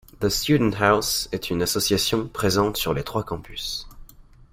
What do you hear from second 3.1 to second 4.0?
campus.